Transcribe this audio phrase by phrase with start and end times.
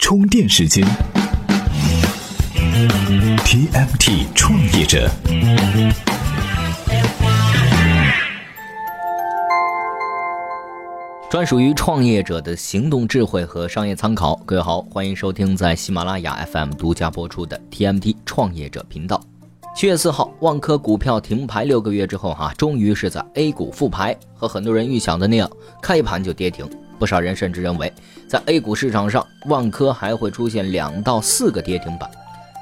[0.00, 0.84] 充电时间
[3.44, 5.08] ，TMT 创业者，
[11.30, 14.34] 专属于创业者的行动智慧和商业参考。
[14.46, 19.20] 各位好，欢迎收听在喜马拉雅 FM 独家播出的 TMT 创业者频道。
[19.76, 24.16] 七月四号，万科股票停牌六个月之后，哈，终于是在 A 股复牌。
[24.34, 25.48] 和很多人预想的那样，
[25.82, 26.66] 开盘就跌停。
[27.00, 27.90] 不少人甚至认为，
[28.28, 32.08] 在 A 股市场上，万科还会出现两到四个跌停板。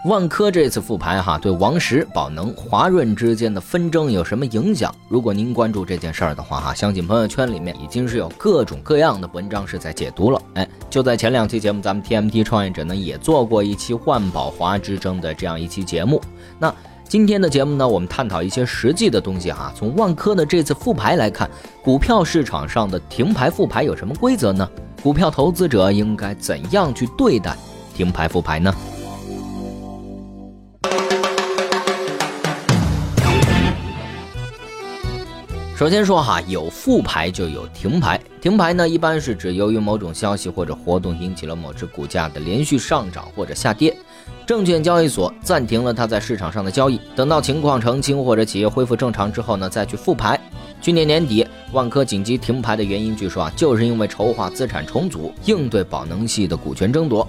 [0.05, 4.95] 万科这次复牌，哈，对王石、宝能、华润之间的纷争有什么影响？
[5.09, 10.41] 如果您关注这件事儿的话，哈，相信朋友圈里面已经是有各种各样的文章是在解读了。
[10.55, 16.23] 哎，就在前两期节目，咱们 TMT 创业者呢也做过一期万宝华之争的这样一期节目。
[16.61, 16.73] 那
[17.09, 19.73] 今天的节目呢，我们探讨一些实际的东西哈。
[19.75, 21.49] 从万科的这次复牌来看，
[21.83, 24.69] 股票市场上的停牌复牌有什么规则呢？
[25.03, 27.57] 股票投资者应该怎样去对待
[27.95, 28.75] 停牌复牌呢？
[35.79, 38.21] 首先说哈，有复牌就有停牌。
[38.41, 43.97] 停牌呢，一般是指由于某种消息或者活动引起了某只股价的连续上涨或者下跌。
[44.45, 50.37] 证券交易所暂停了它在市场上的交易，等到情况澄清或者企业恢复正常之后呢，再去复牌。
[50.83, 57.25] 去年年底，万科紧急停牌的原因，据说啊，就是因为筹划资产重组，应对宝能系的股权争夺。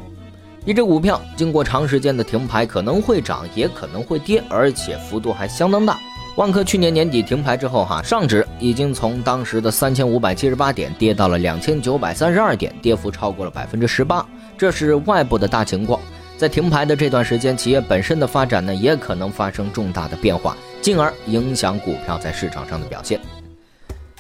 [0.66, 6.00] 一只股票经过长时间的停牌，可能会涨，也可能会跌，而且幅度还相当大。
[6.40, 14.26] 万科去年年底停牌之后，哈，上指已经从当时的三千五百七十八点跌到了两千九百三十二点，跌幅超过了百分之十八，
[14.58, 16.00] 这是外部的大情况。
[16.38, 23.20] 在停牌的这段时间，企业本身的发展呢，也可能发生重大的变化，进而影响股票在市场上的表现。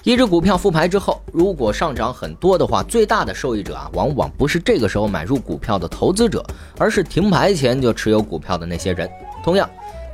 [0.03, 6.45] 一只股票复牌之后，如果上涨很多的话，最大的受益者啊，往往不是这个时候买入股票的投资者，
[6.77, 9.09] 而是停牌前就持有股票的那些人。
[9.41, 9.69] 同样，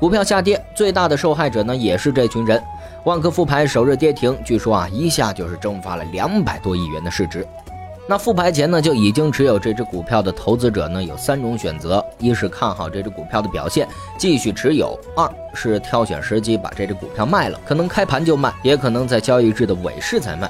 [0.05, 2.61] 股票下跌最大的受害者呢，也是这群人。
[3.05, 7.43] 万科复牌首日跌停，据说啊，一下就是蒸发了两百多亿元的市值。
[8.07, 20.47] 那复牌前呢，就已经持有这只股票的投资者呢，有三种选择：一是看好这只股票的表现，继续持有；二是挑选时机把这只股票卖了，可能开盘就卖，也可能在交易日的尾市才卖；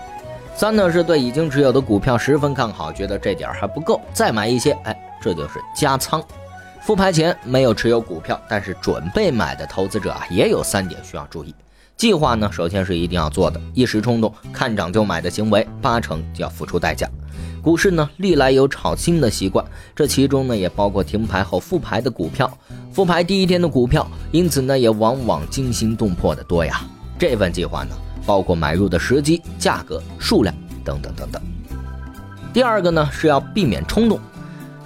[0.54, 6.22] 三呢是对已经持有的股票十分看好，觉得这点还不够，再买一些，哎，这就是加仓。
[6.86, 11.52] 复牌前没有持有股票，但是准备买的投资者啊，也有三点需要注意。
[11.98, 17.10] 计划呢，首先是一定要做的，一时冲动看涨就买的行为，八成就要付出代价。
[17.64, 19.66] 股市呢，历来有炒新的习惯，
[19.96, 22.56] 这其中呢，也包括停牌后复牌的股票，
[22.92, 26.82] 复牌第一天的股票，因此呢，也往往惊心动魄的多呀。
[27.18, 27.96] 这份计划呢，
[28.28, 30.54] 包括买入的时机、价格、数量
[30.84, 31.42] 等等等等。
[32.54, 34.20] 第二个呢，是要避免冲动。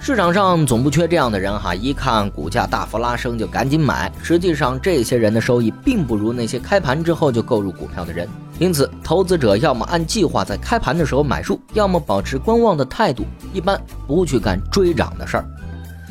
[0.02, 4.10] 市场上总不缺这样的人哈，一看股价大幅拉升就赶紧买。
[4.22, 8.26] 实际上，这些人的收益并不如那些开盘之后就购入股票的人。
[8.58, 15.44] 因此，投资者要么按计划在开盘的时候买入，要么保持观望的态度，一般不去干追涨的事儿。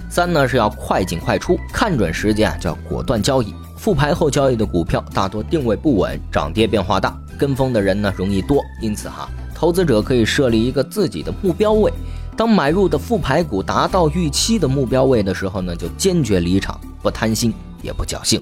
[0.08, 3.56] 三呢是要快进快出，看准时间啊就要果断交易。
[3.76, 8.64] 复牌后交易的股票大多定位不稳，涨跌变化大，跟风的人呢容易多。
[8.84, 11.92] 因此哈，投资者可以设立一个自己的目标位。
[12.40, 18.42] 当买入的复牌股达到预期的目标位的时候呢，就坚决离场，不贪心也不侥幸。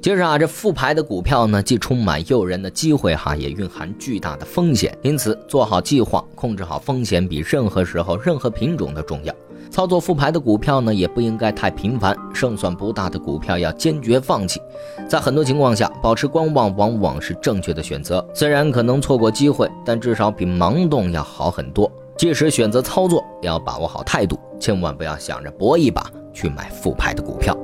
[0.00, 4.96] 接着啊，这复牌的股票呢，既充满诱人的机会哈，也蕴含巨大的风险。
[5.02, 9.34] 因此，做好计划，控制好风险，比任何时候、任何品种都重要。
[9.72, 12.16] 操作复牌的股票呢，也不应该太频繁。
[12.32, 14.60] 胜算不大的股票要坚决放弃。
[15.08, 18.24] 在很多情况下，保持观望往往是正确的选择。
[18.32, 21.90] 虽然可能错过机会，但至少比盲动要好很多。
[22.16, 27.54] 即使选择操作，也要把握好态度，千万不要想着搏一把去买复牌的股票。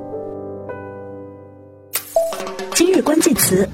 [2.75, 3.67] 今日关键词，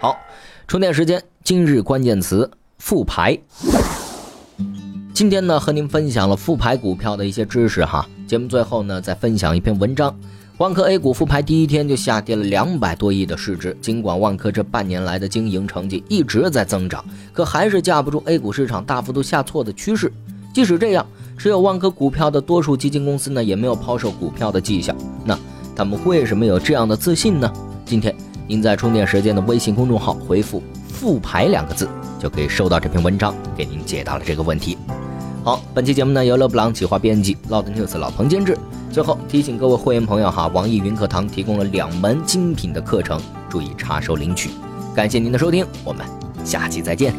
[0.00, 0.18] 好，
[0.66, 1.22] 充电时间。
[1.44, 3.38] 今日关键词：复牌。
[5.12, 8.08] 今天呢，和您分享了复牌股票的一些知识哈。
[8.26, 10.18] 节目最后呢，再分享一篇文章。
[10.58, 13.76] 万科 A 股复牌第一天就下跌了两百多亿的市值。
[13.82, 20.10] 尽管万科这半年来的经营成绩一直在增长，可还是架不住 A 股市场大幅度下挫的趋势。
[20.54, 21.06] 即使这样，
[21.36, 24.96] 持有万科股票的多数基金公司呢，也没有抛售股票的迹象。
[25.26, 25.38] 那
[25.76, 27.52] 他们为什么有这样的自信呢？
[27.84, 28.14] 今天
[28.48, 31.86] 您在充电时间的微信公众号回复“复牌”两个字，
[32.18, 34.78] 就可以收到这篇文章，给您解答了这个问题。
[35.46, 38.58] 好，本期节目呢由勒布朗企划编辑老邓 news 老彭监制。
[38.90, 44.50] 最后提醒各位会员朋友哈，网易云课堂提供了两门精品的课程，注意查收领取。
[44.92, 46.04] 感谢您的收听，我们
[46.44, 47.14] 下期再见。